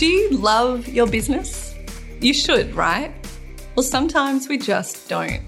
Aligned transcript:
Do 0.00 0.06
you 0.06 0.30
love 0.30 0.88
your 0.88 1.06
business? 1.06 1.74
You 2.22 2.32
should, 2.32 2.74
right? 2.74 3.12
Well, 3.76 3.82
sometimes 3.82 4.48
we 4.48 4.56
just 4.56 5.10
don't. 5.10 5.42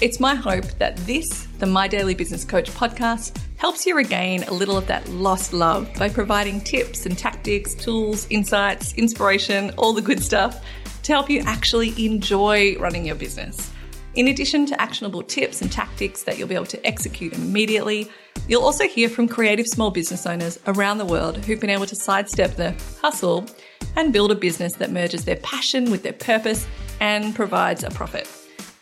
It's 0.00 0.20
my 0.20 0.36
hope 0.36 0.66
that 0.78 0.96
this, 0.98 1.48
the 1.58 1.66
My 1.66 1.88
Daily 1.88 2.14
Business 2.14 2.44
Coach 2.44 2.70
podcast, 2.70 3.36
helps 3.56 3.86
you 3.86 3.96
regain 3.96 4.44
a 4.44 4.52
little 4.52 4.76
of 4.76 4.86
that 4.86 5.08
lost 5.08 5.52
love 5.52 5.92
by 5.94 6.08
providing 6.08 6.60
tips 6.60 7.06
and 7.06 7.18
tactics, 7.18 7.74
tools, 7.74 8.28
insights, 8.30 8.94
inspiration, 8.94 9.72
all 9.76 9.92
the 9.92 10.00
good 10.00 10.22
stuff 10.22 10.64
to 11.02 11.10
help 11.10 11.28
you 11.28 11.42
actually 11.44 11.92
enjoy 12.06 12.76
running 12.78 13.04
your 13.04 13.16
business. 13.16 13.72
In 14.14 14.28
addition 14.28 14.64
to 14.66 14.80
actionable 14.80 15.24
tips 15.24 15.60
and 15.60 15.72
tactics 15.72 16.22
that 16.22 16.38
you'll 16.38 16.46
be 16.46 16.54
able 16.54 16.66
to 16.66 16.86
execute 16.86 17.32
immediately, 17.32 18.08
you'll 18.48 18.62
also 18.62 18.88
hear 18.88 19.10
from 19.10 19.28
creative 19.28 19.66
small 19.66 19.90
business 19.90 20.26
owners 20.26 20.58
around 20.66 20.98
the 20.98 21.04
world 21.04 21.36
who've 21.36 21.60
been 21.60 21.70
able 21.70 21.86
to 21.86 21.94
sidestep 21.94 22.56
the 22.56 22.74
hustle 23.00 23.46
and 23.94 24.12
build 24.12 24.32
a 24.32 24.34
business 24.34 24.72
that 24.74 24.90
merges 24.90 25.24
their 25.24 25.36
passion 25.36 25.90
with 25.90 26.02
their 26.02 26.14
purpose 26.14 26.66
and 26.98 27.34
provides 27.34 27.84
a 27.84 27.90
profit. 27.90 28.26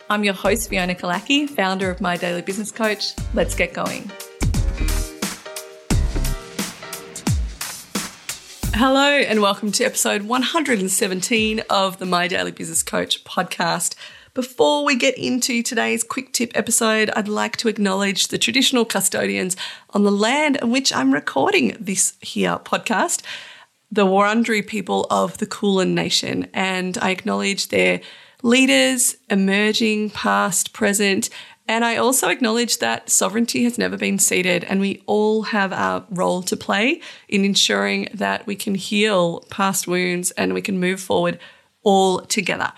I'm 0.09 0.23
your 0.23 0.35
host, 0.35 0.71
Fiona 0.71 0.95
Killackey, 0.95 1.51
founder 1.51 1.91
of 1.91 2.01
My 2.01 2.17
Daily 2.17 2.43
Business 2.43 2.71
Coach. 2.71 3.13
Let's 3.35 3.57
get 3.57 3.75
going. 3.75 4.09
Hello, 8.73 9.09
and 9.09 9.43
welcome 9.43 9.73
to 9.73 9.85
episode 9.85 10.23
117 10.23 11.61
of 11.71 11.99
the 11.99 12.07
My 12.07 12.29
Daily 12.29 12.53
Business 12.53 12.85
Coach 12.85 13.25
podcast. 13.25 13.97
Before 14.37 14.85
we 14.85 14.97
get 14.97 15.17
into 15.17 15.63
today's 15.63 16.05
quick 16.05 16.31
tip 16.35 16.53
episode, 16.55 17.09
I'd 17.17 17.27
like 17.27 17.57
to 17.57 17.69
acknowledge 17.69 18.29
the 18.29 18.37
traditional 18.37 18.85
custodians 18.85 19.57
on 19.95 20.05
the 20.05 20.11
land 20.11 20.59
on 20.61 20.71
which 20.71 20.93
I'm 20.93 21.15
recording 21.15 21.75
this 21.81 22.19
here 22.21 22.59
podcast 22.59 23.23
the 23.91 24.05
Wurundjeri 24.05 24.67
people 24.67 25.07
of 25.09 25.39
the 25.39 25.47
Kulin 25.47 25.95
Nation, 25.95 26.49
and 26.53 26.99
I 26.99 27.13
acknowledge 27.13 27.69
their 27.69 28.03
leaders, 28.43 29.17
emerging, 29.31 30.11
past, 30.11 30.75
present, 30.75 31.31
and 31.67 31.83
I 31.83 31.97
also 31.97 32.29
acknowledge 32.29 32.77
that 32.81 33.09
sovereignty 33.09 33.65
has 33.65 33.79
never 33.79 33.97
been 33.97 34.19
ceded, 34.19 34.65
and 34.65 34.81
we 34.81 35.03
all 35.07 35.45
have 35.45 35.73
our 35.73 36.05
role 36.11 36.43
to 36.43 36.59
play 36.59 37.01
in 37.27 37.43
ensuring 37.47 38.09
that 38.13 38.47
we 38.47 38.55
can 38.55 38.75
heal 38.75 39.47
past 39.49 39.89
wounds 39.89 40.31
and 40.33 40.53
we 40.53 40.61
can 40.61 40.79
move 40.79 41.01
forward 41.01 41.39
all 41.83 42.21
together. 42.21 42.75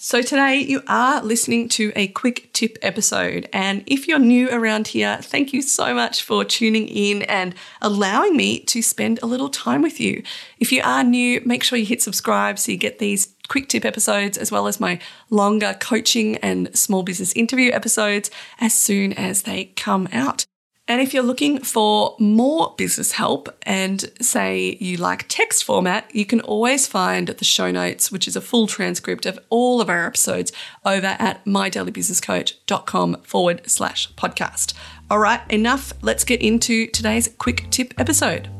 So, 0.00 0.22
today 0.22 0.60
you 0.60 0.84
are 0.86 1.20
listening 1.24 1.68
to 1.70 1.90
a 1.96 2.06
quick 2.06 2.52
tip 2.52 2.78
episode. 2.82 3.48
And 3.52 3.82
if 3.84 4.06
you're 4.06 4.20
new 4.20 4.48
around 4.48 4.86
here, 4.86 5.18
thank 5.20 5.52
you 5.52 5.60
so 5.60 5.92
much 5.92 6.22
for 6.22 6.44
tuning 6.44 6.86
in 6.86 7.22
and 7.22 7.52
allowing 7.82 8.36
me 8.36 8.60
to 8.60 8.80
spend 8.80 9.18
a 9.24 9.26
little 9.26 9.48
time 9.48 9.82
with 9.82 9.98
you. 9.98 10.22
If 10.60 10.70
you 10.70 10.82
are 10.84 11.02
new, 11.02 11.42
make 11.44 11.64
sure 11.64 11.76
you 11.76 11.84
hit 11.84 12.00
subscribe 12.00 12.60
so 12.60 12.70
you 12.70 12.78
get 12.78 13.00
these 13.00 13.34
quick 13.48 13.68
tip 13.68 13.84
episodes 13.84 14.38
as 14.38 14.52
well 14.52 14.68
as 14.68 14.78
my 14.78 15.00
longer 15.30 15.76
coaching 15.80 16.36
and 16.36 16.78
small 16.78 17.02
business 17.02 17.32
interview 17.32 17.72
episodes 17.72 18.30
as 18.60 18.74
soon 18.74 19.14
as 19.14 19.42
they 19.42 19.64
come 19.74 20.08
out. 20.12 20.46
And 20.88 21.02
if 21.02 21.12
you're 21.12 21.22
looking 21.22 21.60
for 21.60 22.16
more 22.18 22.74
business 22.78 23.12
help 23.12 23.54
and 23.62 24.10
say 24.22 24.78
you 24.80 24.96
like 24.96 25.26
text 25.28 25.62
format, 25.62 26.12
you 26.14 26.24
can 26.24 26.40
always 26.40 26.86
find 26.86 27.28
the 27.28 27.44
show 27.44 27.70
notes, 27.70 28.10
which 28.10 28.26
is 28.26 28.36
a 28.36 28.40
full 28.40 28.66
transcript 28.66 29.26
of 29.26 29.38
all 29.50 29.82
of 29.82 29.90
our 29.90 30.06
episodes 30.06 30.50
over 30.86 31.14
at 31.18 31.44
mydailybusinesscoach.com 31.44 33.20
forward 33.22 33.60
slash 33.66 34.10
podcast. 34.14 34.72
All 35.10 35.18
right, 35.18 35.42
enough. 35.50 35.92
Let's 36.00 36.24
get 36.24 36.40
into 36.40 36.86
today's 36.86 37.28
quick 37.36 37.68
tip 37.70 37.92
episode. 37.98 38.57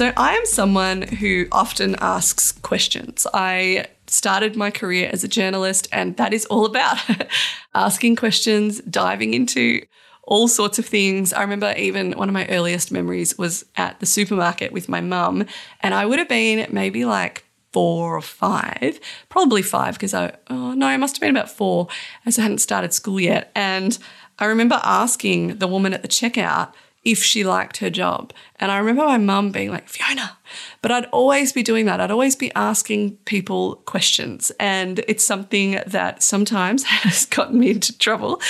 So, 0.00 0.14
I 0.16 0.32
am 0.34 0.46
someone 0.46 1.02
who 1.02 1.46
often 1.52 1.94
asks 1.96 2.52
questions. 2.52 3.26
I 3.34 3.84
started 4.06 4.56
my 4.56 4.70
career 4.70 5.10
as 5.12 5.24
a 5.24 5.28
journalist, 5.28 5.88
and 5.92 6.16
that 6.16 6.32
is 6.32 6.46
all 6.46 6.64
about 6.64 6.96
asking 7.74 8.16
questions, 8.16 8.80
diving 8.80 9.34
into 9.34 9.82
all 10.22 10.48
sorts 10.48 10.78
of 10.78 10.86
things. 10.86 11.34
I 11.34 11.42
remember 11.42 11.74
even 11.76 12.12
one 12.12 12.30
of 12.30 12.32
my 12.32 12.46
earliest 12.46 12.90
memories 12.90 13.36
was 13.36 13.66
at 13.76 14.00
the 14.00 14.06
supermarket 14.06 14.72
with 14.72 14.88
my 14.88 15.02
mum, 15.02 15.44
and 15.82 15.92
I 15.92 16.06
would 16.06 16.18
have 16.18 16.30
been 16.30 16.66
maybe 16.72 17.04
like 17.04 17.44
four 17.74 18.16
or 18.16 18.22
five, 18.22 18.98
probably 19.28 19.60
five, 19.60 19.96
because 19.96 20.14
I, 20.14 20.34
oh 20.48 20.72
no, 20.72 20.86
I 20.86 20.96
must 20.96 21.16
have 21.16 21.20
been 21.20 21.36
about 21.36 21.50
four 21.50 21.88
as 22.24 22.38
I 22.38 22.42
hadn't 22.44 22.62
started 22.62 22.94
school 22.94 23.20
yet. 23.20 23.52
And 23.54 23.98
I 24.38 24.46
remember 24.46 24.80
asking 24.82 25.58
the 25.58 25.68
woman 25.68 25.92
at 25.92 26.00
the 26.00 26.08
checkout, 26.08 26.72
if 27.02 27.22
she 27.22 27.44
liked 27.44 27.78
her 27.78 27.88
job. 27.88 28.32
And 28.56 28.70
I 28.70 28.76
remember 28.76 29.04
my 29.04 29.16
mum 29.16 29.52
being 29.52 29.70
like, 29.70 29.88
Fiona, 29.88 30.36
but 30.82 30.92
I'd 30.92 31.06
always 31.06 31.50
be 31.50 31.62
doing 31.62 31.86
that. 31.86 31.98
I'd 31.98 32.10
always 32.10 32.36
be 32.36 32.52
asking 32.54 33.16
people 33.24 33.76
questions. 33.86 34.52
And 34.60 34.98
it's 35.08 35.24
something 35.24 35.80
that 35.86 36.22
sometimes 36.22 36.82
has 36.84 37.24
gotten 37.24 37.58
me 37.58 37.70
into 37.70 37.96
trouble 37.96 38.40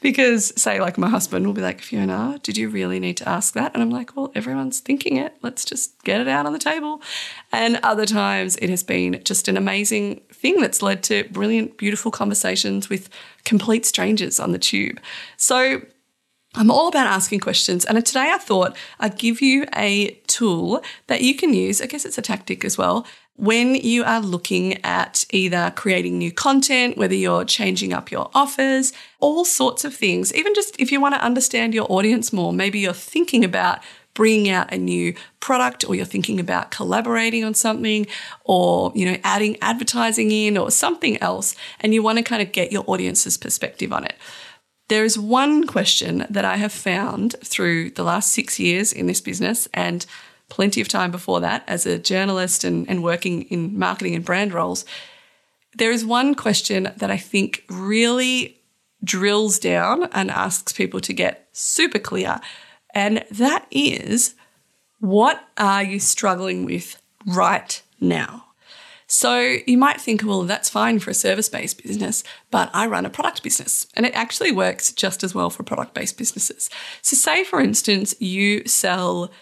because, 0.00 0.52
say, 0.60 0.80
like 0.80 0.98
my 0.98 1.08
husband 1.08 1.46
will 1.46 1.52
be 1.52 1.62
like, 1.62 1.80
Fiona, 1.80 2.40
did 2.42 2.56
you 2.56 2.68
really 2.68 2.98
need 2.98 3.16
to 3.18 3.28
ask 3.28 3.54
that? 3.54 3.74
And 3.74 3.82
I'm 3.82 3.90
like, 3.90 4.16
well, 4.16 4.32
everyone's 4.34 4.80
thinking 4.80 5.16
it. 5.16 5.36
Let's 5.42 5.64
just 5.64 6.02
get 6.02 6.20
it 6.20 6.26
out 6.26 6.46
on 6.46 6.52
the 6.52 6.58
table. 6.58 7.00
And 7.52 7.78
other 7.84 8.06
times 8.06 8.56
it 8.56 8.70
has 8.70 8.82
been 8.82 9.20
just 9.24 9.46
an 9.46 9.56
amazing 9.56 10.22
thing 10.32 10.60
that's 10.60 10.82
led 10.82 11.04
to 11.04 11.28
brilliant, 11.30 11.78
beautiful 11.78 12.10
conversations 12.10 12.88
with 12.88 13.08
complete 13.44 13.86
strangers 13.86 14.40
on 14.40 14.50
the 14.50 14.58
tube. 14.58 15.00
So, 15.36 15.82
I'm 16.54 16.70
all 16.70 16.88
about 16.88 17.06
asking 17.06 17.40
questions. 17.40 17.84
And 17.84 18.04
today 18.04 18.30
I 18.32 18.38
thought 18.38 18.76
I'd 18.98 19.16
give 19.16 19.40
you 19.40 19.66
a 19.76 20.10
tool 20.26 20.82
that 21.06 21.22
you 21.22 21.36
can 21.36 21.54
use. 21.54 21.80
I 21.80 21.86
guess 21.86 22.04
it's 22.04 22.18
a 22.18 22.22
tactic 22.22 22.64
as 22.64 22.76
well. 22.76 23.06
When 23.36 23.74
you 23.76 24.04
are 24.04 24.20
looking 24.20 24.84
at 24.84 25.24
either 25.30 25.72
creating 25.76 26.18
new 26.18 26.32
content, 26.32 26.98
whether 26.98 27.14
you're 27.14 27.44
changing 27.44 27.92
up 27.92 28.10
your 28.10 28.30
offers, 28.34 28.92
all 29.20 29.44
sorts 29.44 29.84
of 29.84 29.94
things, 29.94 30.34
even 30.34 30.52
just 30.54 30.78
if 30.78 30.90
you 30.90 31.00
want 31.00 31.14
to 31.14 31.24
understand 31.24 31.72
your 31.72 31.90
audience 31.90 32.32
more, 32.32 32.52
maybe 32.52 32.80
you're 32.80 32.92
thinking 32.92 33.44
about 33.44 33.78
bringing 34.12 34.50
out 34.50 34.72
a 34.72 34.76
new 34.76 35.14
product 35.38 35.88
or 35.88 35.94
you're 35.94 36.04
thinking 36.04 36.40
about 36.40 36.72
collaborating 36.72 37.44
on 37.44 37.54
something 37.54 38.06
or 38.44 38.92
you 38.94 39.06
know 39.06 39.16
adding 39.22 39.56
advertising 39.62 40.32
in 40.32 40.58
or 40.58 40.68
something 40.70 41.16
else 41.22 41.54
and 41.78 41.94
you 41.94 42.02
want 42.02 42.18
to 42.18 42.24
kind 42.24 42.42
of 42.42 42.50
get 42.50 42.72
your 42.72 42.84
audience's 42.88 43.38
perspective 43.38 43.92
on 43.92 44.04
it 44.04 44.16
there 44.90 45.04
is 45.04 45.16
one 45.16 45.68
question 45.68 46.26
that 46.28 46.44
I 46.44 46.56
have 46.56 46.72
found 46.72 47.36
through 47.44 47.90
the 47.90 48.02
last 48.02 48.32
six 48.32 48.58
years 48.58 48.92
in 48.92 49.06
this 49.06 49.20
business 49.20 49.68
and 49.72 50.04
plenty 50.48 50.80
of 50.80 50.88
time 50.88 51.12
before 51.12 51.40
that 51.40 51.62
as 51.68 51.86
a 51.86 51.96
journalist 51.96 52.64
and, 52.64 52.90
and 52.90 53.04
working 53.04 53.42
in 53.42 53.78
marketing 53.78 54.16
and 54.16 54.24
brand 54.24 54.52
roles. 54.52 54.84
There 55.76 55.92
is 55.92 56.04
one 56.04 56.34
question 56.34 56.92
that 56.96 57.08
I 57.08 57.16
think 57.16 57.64
really 57.70 58.58
drills 59.04 59.60
down 59.60 60.08
and 60.12 60.28
asks 60.28 60.72
people 60.72 60.98
to 61.02 61.12
get 61.12 61.48
super 61.52 62.00
clear. 62.00 62.40
And 62.92 63.24
that 63.30 63.66
is 63.70 64.34
what 64.98 65.48
are 65.56 65.84
you 65.84 66.00
struggling 66.00 66.64
with 66.64 67.00
right 67.24 67.80
now? 68.00 68.49
So 69.12 69.56
you 69.66 69.76
might 69.76 70.00
think, 70.00 70.22
well, 70.24 70.44
that's 70.44 70.68
fine 70.68 71.00
for 71.00 71.10
a 71.10 71.14
service 71.14 71.48
based 71.48 71.82
business, 71.82 72.22
but 72.52 72.70
I 72.72 72.86
run 72.86 73.04
a 73.04 73.10
product 73.10 73.42
business 73.42 73.88
and 73.94 74.06
it 74.06 74.14
actually 74.14 74.52
works 74.52 74.92
just 74.92 75.24
as 75.24 75.34
well 75.34 75.50
for 75.50 75.64
product 75.64 75.94
based 75.94 76.16
businesses. 76.16 76.70
So, 77.02 77.16
say 77.16 77.42
for 77.42 77.60
instance, 77.60 78.14
you 78.20 78.64
sell 78.68 79.32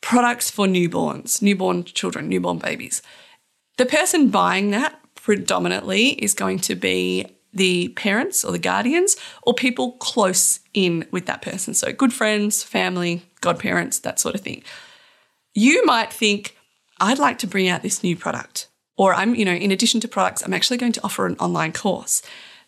products 0.00 0.50
for 0.50 0.66
newborns, 0.66 1.42
newborn 1.42 1.84
children, 1.84 2.30
newborn 2.30 2.56
babies. 2.56 3.02
The 3.76 3.84
person 3.84 4.30
buying 4.30 4.70
that 4.70 4.98
predominantly 5.14 6.12
is 6.12 6.32
going 6.32 6.60
to 6.60 6.74
be 6.74 7.26
the 7.52 7.88
parents 7.88 8.46
or 8.46 8.52
the 8.52 8.58
guardians 8.58 9.14
or 9.42 9.52
people 9.52 9.92
close 9.92 10.60
in 10.72 11.06
with 11.10 11.26
that 11.26 11.42
person. 11.42 11.74
So, 11.74 11.92
good 11.92 12.14
friends, 12.14 12.62
family, 12.62 13.24
godparents, 13.42 13.98
that 13.98 14.18
sort 14.18 14.34
of 14.34 14.40
thing. 14.40 14.62
You 15.52 15.84
might 15.84 16.14
think, 16.14 16.56
I'd 16.98 17.18
like 17.18 17.36
to 17.40 17.46
bring 17.46 17.68
out 17.68 17.82
this 17.82 18.02
new 18.02 18.16
product. 18.16 18.67
Or 18.98 19.14
I'm, 19.14 19.34
you 19.34 19.46
know, 19.46 19.52
in 19.52 19.70
addition 19.70 20.00
to 20.00 20.08
products, 20.08 20.42
I'm 20.42 20.52
actually 20.52 20.76
going 20.76 20.92
to 20.92 21.04
offer 21.04 21.24
an 21.24 21.36
online 21.38 21.72
course. 21.72 22.20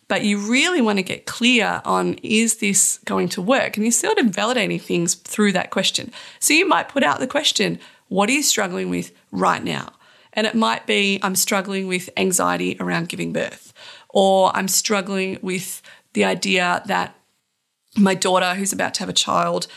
But 0.07 0.23
you 0.23 0.39
really 0.39 0.81
want 0.81 0.97
to 0.97 1.03
get 1.03 1.25
clear 1.25 1.81
on 1.85 2.15
is 2.23 2.57
this 2.57 2.99
going 3.05 3.29
to 3.29 3.41
work? 3.41 3.77
And 3.77 3.85
you're 3.85 3.91
sort 3.91 4.17
of 4.17 4.27
validating 4.27 4.81
things 4.81 5.15
through 5.15 5.51
that 5.53 5.69
question. 5.69 6.11
So 6.39 6.53
you 6.53 6.67
might 6.67 6.89
put 6.89 7.03
out 7.03 7.19
the 7.19 7.27
question, 7.27 7.79
what 8.07 8.27
are 8.29 8.33
you 8.33 8.43
struggling 8.43 8.89
with 8.89 9.11
right 9.31 9.63
now? 9.63 9.93
And 10.33 10.47
it 10.47 10.55
might 10.55 10.87
be, 10.87 11.19
I'm 11.21 11.35
struggling 11.35 11.87
with 11.87 12.09
anxiety 12.17 12.77
around 12.79 13.09
giving 13.09 13.33
birth, 13.33 13.73
or 14.09 14.55
I'm 14.55 14.67
struggling 14.67 15.37
with 15.41 15.81
the 16.13 16.23
idea 16.23 16.81
that 16.85 17.15
my 17.97 18.15
daughter, 18.15 18.55
who's 18.55 18.73
about 18.73 18.93
to 18.95 18.99
have 19.01 19.09
a 19.09 19.13
child, 19.13 19.67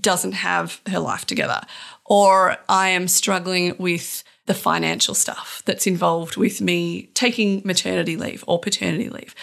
doesn't 0.00 0.32
have 0.32 0.80
her 0.88 0.98
life 0.98 1.24
together, 1.24 1.60
or 2.04 2.56
I 2.68 2.88
am 2.88 3.08
struggling 3.08 3.74
with 3.78 4.24
the 4.46 4.54
financial 4.54 5.14
stuff 5.14 5.62
that's 5.64 5.86
involved 5.86 6.36
with 6.36 6.60
me 6.60 7.06
taking 7.14 7.62
maternity 7.64 8.16
leave 8.16 8.44
or 8.46 8.58
paternity 8.58 9.08
leave. 9.08 9.34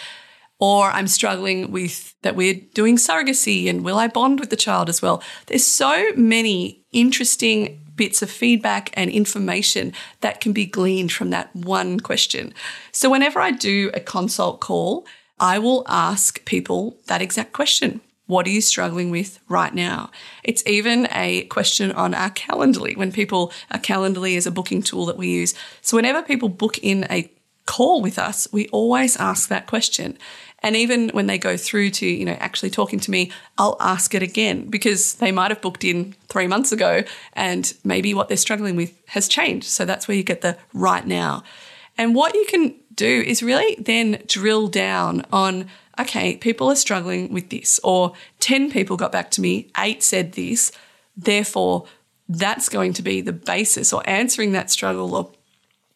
or 0.60 0.92
I'm 0.92 1.08
struggling 1.08 1.72
with 1.72 2.14
that 2.22 2.36
we're 2.36 2.60
doing 2.72 2.96
surrogacy 2.96 3.68
and 3.68 3.84
will 3.84 3.98
I 3.98 4.06
bond 4.06 4.38
with 4.38 4.50
the 4.50 4.56
child 4.56 4.88
as 4.88 5.02
well? 5.02 5.20
There's 5.46 5.66
so 5.66 6.12
many 6.14 6.84
interesting 6.92 7.82
bits 7.96 8.22
of 8.22 8.30
feedback 8.30 8.90
and 8.94 9.10
information 9.10 9.92
that 10.20 10.40
can 10.40 10.52
be 10.52 10.66
gleaned 10.66 11.12
from 11.12 11.30
that 11.30 11.54
one 11.54 11.98
question. 12.00 12.54
So, 12.92 13.10
whenever 13.10 13.40
I 13.40 13.50
do 13.50 13.90
a 13.92 14.00
consult 14.00 14.60
call, 14.60 15.06
I 15.38 15.58
will 15.58 15.84
ask 15.88 16.44
people 16.44 16.96
that 17.06 17.22
exact 17.22 17.52
question. 17.52 18.00
What 18.26 18.46
are 18.46 18.50
you 18.50 18.60
struggling 18.60 19.10
with 19.10 19.40
right 19.48 19.74
now? 19.74 20.10
It's 20.44 20.66
even 20.66 21.08
a 21.12 21.44
question 21.44 21.92
on 21.92 22.14
our 22.14 22.30
Calendly 22.30 22.96
when 22.96 23.12
people, 23.12 23.52
our 23.70 23.80
Calendly 23.80 24.36
is 24.36 24.46
a 24.46 24.50
booking 24.50 24.82
tool 24.82 25.06
that 25.06 25.16
we 25.16 25.28
use. 25.28 25.54
So, 25.80 25.96
whenever 25.96 26.22
people 26.22 26.48
book 26.48 26.78
in 26.78 27.06
a 27.10 27.30
call 27.66 28.00
with 28.00 28.18
us, 28.18 28.48
we 28.52 28.68
always 28.68 29.16
ask 29.16 29.48
that 29.48 29.66
question. 29.66 30.18
And 30.60 30.76
even 30.76 31.08
when 31.10 31.26
they 31.26 31.38
go 31.38 31.56
through 31.56 31.90
to, 31.90 32.06
you 32.06 32.24
know, 32.24 32.36
actually 32.38 32.70
talking 32.70 33.00
to 33.00 33.10
me, 33.10 33.32
I'll 33.58 33.76
ask 33.80 34.14
it 34.14 34.22
again 34.22 34.68
because 34.70 35.14
they 35.14 35.32
might 35.32 35.50
have 35.50 35.60
booked 35.60 35.82
in 35.82 36.14
three 36.28 36.46
months 36.46 36.70
ago 36.70 37.02
and 37.32 37.72
maybe 37.82 38.14
what 38.14 38.28
they're 38.28 38.36
struggling 38.36 38.76
with 38.76 38.96
has 39.06 39.26
changed. 39.26 39.66
So 39.66 39.84
that's 39.84 40.06
where 40.06 40.16
you 40.16 40.22
get 40.22 40.40
the 40.40 40.56
right 40.72 41.06
now. 41.06 41.42
And 41.98 42.14
what 42.14 42.34
you 42.34 42.46
can 42.48 42.74
do 42.94 43.22
is 43.26 43.42
really 43.42 43.76
then 43.76 44.22
drill 44.26 44.68
down 44.68 45.24
on 45.32 45.68
okay, 45.98 46.36
people 46.36 46.70
are 46.70 46.76
struggling 46.76 47.32
with 47.32 47.50
this, 47.50 47.78
or 47.84 48.12
10 48.40 48.70
people 48.70 48.96
got 48.96 49.12
back 49.12 49.30
to 49.30 49.40
me, 49.40 49.70
eight 49.78 50.02
said 50.02 50.32
this. 50.32 50.72
Therefore, 51.16 51.84
that's 52.28 52.68
going 52.70 52.94
to 52.94 53.02
be 53.02 53.20
the 53.20 53.32
basis, 53.32 53.92
or 53.92 54.02
answering 54.08 54.52
that 54.52 54.70
struggle 54.70 55.14
or 55.14 55.30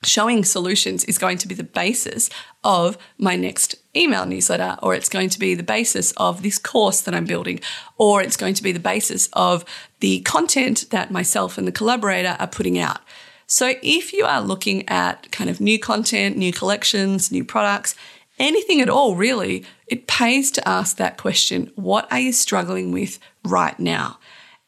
showing 0.05 0.45
solutions 0.45 1.05
is 1.05 1.19
going 1.19 1.39
to 1.39 1.49
be 1.49 1.55
the 1.55 1.65
basis 1.65 2.29
of 2.63 2.99
my 3.19 3.35
next 3.37 3.75
email 3.97 4.27
newsletter, 4.27 4.77
or 4.83 4.95
it's 4.95 5.09
going 5.09 5.31
to 5.31 5.39
be 5.39 5.55
the 5.55 5.63
basis 5.63 6.13
of 6.13 6.43
this 6.43 6.59
course 6.59 7.01
that 7.01 7.15
I'm 7.15 7.25
building, 7.25 7.61
or 7.97 8.23
it's 8.23 8.37
going 8.37 8.55
to 8.55 8.63
be 8.63 8.73
the 8.73 8.79
basis 8.79 9.29
of 9.33 9.65
the 10.01 10.21
content 10.21 10.91
that 10.91 11.11
myself 11.11 11.57
and 11.57 11.67
the 11.67 11.73
collaborator 11.73 12.37
are 12.39 12.47
putting 12.47 12.79
out. 12.79 13.01
So, 13.47 13.75
if 13.83 14.13
you 14.13 14.25
are 14.25 14.41
looking 14.41 14.89
at 14.89 15.31
kind 15.31 15.49
of 15.49 15.61
new 15.61 15.79
content, 15.79 16.37
new 16.37 16.53
collections, 16.53 17.31
new 17.31 17.45
products, 17.45 17.95
anything 18.39 18.81
at 18.81 18.89
all, 18.89 19.15
really, 19.15 19.65
it 19.87 20.07
pays 20.07 20.51
to 20.53 20.69
ask 20.69 20.97
that 20.97 21.17
question 21.17 21.71
what 21.77 22.11
are 22.11 22.19
you 22.19 22.33
struggling 22.33 22.93
with 22.93 23.19
right 23.45 23.79
now? 23.79 24.19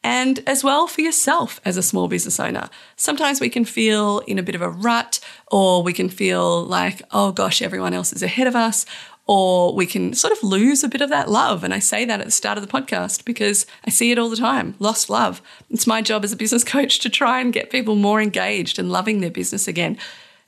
and 0.03 0.39
as 0.47 0.63
well 0.63 0.87
for 0.87 1.01
yourself 1.01 1.59
as 1.65 1.75
a 1.77 1.83
small 1.83 2.07
business 2.07 2.39
owner. 2.39 2.69
Sometimes 2.95 3.41
we 3.41 3.49
can 3.49 3.65
feel 3.65 4.19
in 4.19 4.39
a 4.39 4.43
bit 4.43 4.55
of 4.55 4.61
a 4.61 4.69
rut, 4.69 5.19
or 5.51 5.83
we 5.83 5.93
can 5.93 6.09
feel 6.09 6.63
like, 6.63 7.01
oh 7.11 7.31
gosh, 7.31 7.61
everyone 7.61 7.93
else 7.93 8.13
is 8.13 8.23
ahead 8.23 8.47
of 8.47 8.55
us, 8.55 8.85
or 9.31 9.75
we 9.75 9.85
can 9.85 10.11
sort 10.15 10.33
of 10.33 10.41
lose 10.41 10.83
a 10.83 10.89
bit 10.89 11.01
of 11.01 11.09
that 11.11 11.29
love. 11.29 11.63
And 11.63 11.71
I 11.71 11.77
say 11.77 12.03
that 12.03 12.19
at 12.19 12.25
the 12.25 12.31
start 12.31 12.57
of 12.57 12.65
the 12.65 12.81
podcast 12.81 13.25
because 13.25 13.67
I 13.85 13.91
see 13.91 14.11
it 14.11 14.17
all 14.17 14.27
the 14.27 14.35
time 14.35 14.73
lost 14.79 15.07
love. 15.07 15.39
It's 15.69 15.85
my 15.85 16.01
job 16.01 16.23
as 16.23 16.33
a 16.33 16.35
business 16.35 16.63
coach 16.75 16.97
to 17.01 17.11
try 17.11 17.39
and 17.39 17.53
get 17.53 17.69
people 17.69 17.95
more 17.95 18.19
engaged 18.19 18.79
and 18.79 18.91
loving 18.91 19.21
their 19.21 19.29
business 19.29 19.67
again. 19.67 19.99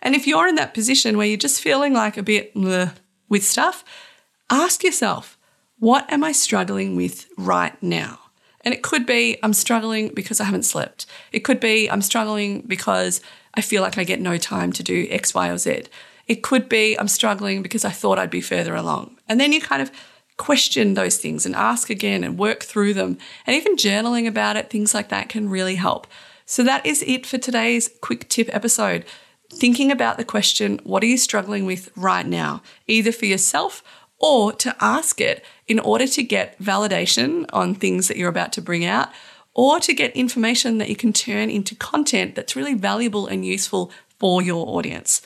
And 0.02 0.16
if 0.16 0.26
you're 0.26 0.48
in 0.48 0.56
that 0.56 0.74
position 0.74 1.16
where 1.16 1.28
you're 1.28 1.38
just 1.38 1.62
feeling 1.62 1.94
like 1.94 2.18
a 2.18 2.24
bit 2.24 2.56
with 2.56 3.44
stuff, 3.44 3.86
ask 4.50 4.84
yourself, 4.84 5.38
what 5.78 6.12
am 6.12 6.24
I 6.24 6.32
struggling 6.32 6.96
with 6.96 7.28
right 7.38 7.80
now? 7.84 8.18
And 8.66 8.74
it 8.74 8.82
could 8.82 9.06
be 9.06 9.38
I'm 9.44 9.54
struggling 9.54 10.08
because 10.08 10.42
I 10.42 10.46
haven't 10.46 10.66
slept. 10.66 11.06
It 11.32 11.42
could 11.42 11.60
be 11.60 11.88
I'm 11.88 12.02
struggling 12.02 12.62
because 12.62 13.22
I 13.54 13.62
feel 13.62 13.84
like 13.84 14.00
I 14.00 14.04
get 14.04 14.20
no 14.20 14.38
time 14.38 14.72
to 14.74 14.82
do 14.82 15.06
X, 15.12 15.36
Y, 15.36 15.50
or 15.50 15.60
Z. 15.60 15.84
It 16.28 16.44
could 16.44 16.70
be 16.70 16.98
I'm 16.98 17.08
struggling 17.08 17.62
because 17.62 17.86
I 17.86 17.90
thought 17.90 18.20
I'd 18.20 18.30
be 18.30 18.42
further 18.42 18.76
along. 18.76 19.18
And 19.28 19.40
then 19.40 19.52
you 19.52 19.62
kind 19.62 19.82
of 19.82 19.92
question 20.38 20.96
those 20.96 21.18
things 21.18 21.46
and 21.46 21.56
ask 21.56 21.90
again 21.90 22.24
and 22.24 22.38
work 22.38 22.64
through 22.64 22.94
them. 22.94 23.18
And 23.46 23.56
even 23.56 23.76
journaling 23.76 24.28
about 24.28 24.58
it, 24.58 24.70
things 24.70 24.94
like 24.94 25.10
that 25.10 25.30
can 25.30 25.50
really 25.50 25.76
help. 25.76 26.08
So 26.46 26.64
that 26.64 26.86
is 26.86 27.04
it 27.04 27.26
for 27.26 27.38
today's 27.38 27.90
quick 28.02 28.28
tip 28.28 28.50
episode. 28.54 29.06
Thinking 29.54 29.92
about 29.92 30.18
the 30.18 30.26
question, 30.26 30.80
what 30.84 31.04
are 31.04 31.08
you 31.08 31.18
struggling 31.18 31.66
with 31.66 31.92
right 31.96 32.26
now, 32.26 32.64
either 32.88 33.12
for 33.12 33.26
yourself 33.26 33.84
or 34.18 34.54
to 34.54 34.76
ask 34.80 35.20
it 35.20 35.44
in 35.68 35.80
order 35.80 36.08
to 36.08 36.24
get 36.24 36.58
validation 36.60 37.46
on 37.52 37.76
things 37.76 38.08
that 38.08 38.18
you're 38.18 38.30
about 38.30 38.54
to 38.54 38.62
bring 38.62 38.86
out 38.86 39.10
or 39.54 39.80
to 39.80 39.94
get 39.94 40.16
information 40.16 40.78
that 40.78 40.90
you 40.90 40.96
can 40.96 41.12
turn 41.12 41.50
into 41.50 41.76
content 41.76 42.36
that's 42.36 42.56
really 42.56 42.74
valuable 42.74 43.28
and 43.28 43.46
useful 43.46 43.92
for 44.20 44.42
your 44.42 44.68
audience. 44.68 45.22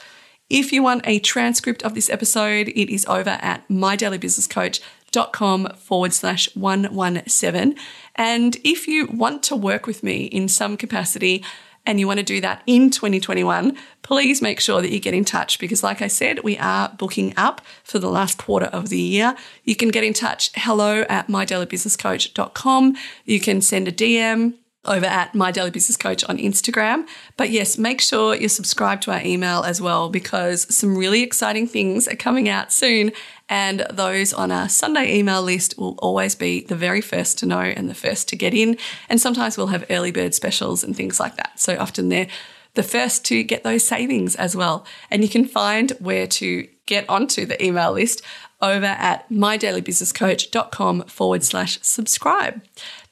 If 0.50 0.72
you 0.72 0.84
want 0.84 1.02
a 1.06 1.20
transcript 1.20 1.84
of 1.84 1.96
this 1.96 2.10
episode, 2.10 2.70
it 2.70 2.94
is 2.94 3.06
over 3.08 3.38
at 3.42 3.68
mydailybusinesscoach.com 3.68 5.68
forward 5.76 6.14
slash 6.14 6.56
117. 6.56 7.76
And 8.16 8.58
if 8.64 8.88
you 8.88 9.08
want 9.08 9.44
to 9.44 9.56
work 9.56 9.88
with 9.88 10.04
me 10.04 10.26
in 10.26 10.48
some 10.48 10.78
capacity, 10.78 11.44
and 11.88 12.00
you 12.00 12.08
want 12.08 12.20
to 12.20 12.26
do 12.26 12.42
that 12.42 12.64
in 12.66 12.90
2021, 12.90 13.78
please 14.02 14.42
make 14.42 14.60
sure 14.60 14.82
that 14.82 14.92
you 14.92 15.00
get 15.00 15.14
in 15.14 15.24
touch 15.24 15.60
because, 15.60 15.84
like 15.84 16.02
I 16.02 16.08
said, 16.08 16.44
we 16.44 16.58
are 16.58 16.90
booking 16.90 17.32
up 17.38 17.62
for 17.84 18.00
the 18.00 18.10
last 18.10 18.40
quarter 18.40 18.66
of 18.68 18.90
the 18.90 19.00
year. 19.00 19.36
You 19.64 19.76
can 19.76 19.90
get 19.90 20.04
in 20.04 20.14
touch 20.14 20.50
hello 20.56 21.06
at 21.10 21.28
mydailybusinesscoach.com. 21.28 22.96
You 23.26 23.40
can 23.40 23.62
send 23.62 23.88
a 23.88 23.92
DM 23.92 24.56
over 24.88 25.06
at 25.06 25.36
My 25.36 25.52
Daily 25.52 25.72
Business 25.72 25.98
Coach 25.98 26.24
on 26.26 26.38
Instagram. 26.38 27.08
But 27.38 27.50
yes, 27.50 27.78
make 27.78 28.02
sure 28.02 28.36
you're 28.36 28.50
subscribed 28.50 29.04
to 29.04 29.12
our 29.12 29.22
email 29.22 29.64
as 29.64 29.82
well 29.82 30.10
because 30.10 30.74
some 30.74 30.98
really 30.98 31.22
exciting 31.22 31.68
things 31.68 32.08
are 32.08 32.16
coming 32.16 32.50
out 32.50 32.72
soon. 32.72 33.12
And 33.48 33.86
those 33.92 34.34
on 34.34 34.52
our 34.52 34.70
Sunday 34.70 35.18
email 35.18 35.42
list 35.42 35.78
will 35.78 35.96
always 36.00 36.36
be 36.36 36.62
the 36.62 36.76
very 36.76 37.02
first 37.02 37.38
to 37.40 37.46
know 37.46 37.60
and 37.60 37.90
the 37.90 37.94
first 37.94 38.28
to 38.30 38.36
get 38.36 38.54
in. 38.54 38.78
And 39.10 39.22
sometimes 39.22 39.58
we'll 39.58 39.68
have 39.68 39.86
early 39.90 40.12
bird 40.12 40.34
specials 40.34 40.84
and 40.84 40.96
things 40.96 41.20
like 41.20 41.36
that. 41.38 41.60
So 41.60 41.78
often 41.78 42.10
they're 42.10 42.28
the 42.74 42.84
first 42.84 43.26
to 43.26 43.44
get 43.44 43.64
those 43.64 43.84
savings 43.84 44.36
as 44.36 44.56
well. 44.56 44.86
And 45.10 45.24
you 45.24 45.30
can 45.30 45.46
find 45.46 45.92
where 46.00 46.28
to 46.28 46.68
get 46.86 47.10
onto 47.10 47.46
the 47.46 47.64
email 47.64 47.94
list 47.94 48.22
over 48.62 48.86
at 48.86 49.28
mydailybusinesscoach.com 49.30 51.04
forward 51.04 51.44
slash 51.44 51.80
subscribe. 51.82 52.62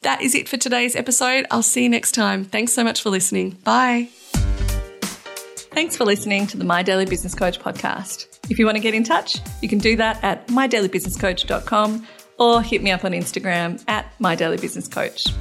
That 0.03 0.21
is 0.21 0.35
it 0.35 0.47
for 0.49 0.57
today's 0.57 0.95
episode. 0.95 1.45
I'll 1.49 1.63
see 1.63 1.83
you 1.83 1.89
next 1.89 2.11
time. 2.11 2.43
Thanks 2.43 2.73
so 2.73 2.83
much 2.83 3.01
for 3.01 3.09
listening. 3.09 3.51
Bye. 3.63 4.09
Thanks 5.73 5.97
for 5.97 6.05
listening 6.05 6.45
to 6.47 6.57
the 6.57 6.65
My 6.65 6.83
Daily 6.83 7.05
Business 7.05 7.33
Coach 7.33 7.59
podcast. 7.59 8.39
If 8.49 8.59
you 8.59 8.65
want 8.65 8.75
to 8.75 8.81
get 8.81 8.93
in 8.93 9.03
touch, 9.03 9.39
you 9.61 9.69
can 9.69 9.79
do 9.79 9.95
that 9.95 10.23
at 10.23 10.45
mydailybusinesscoach.com 10.47 12.07
or 12.37 12.61
hit 12.61 12.83
me 12.83 12.91
up 12.91 13.05
on 13.05 13.11
Instagram 13.13 13.83
at 13.87 14.05
mydailybusinesscoach. 14.19 15.33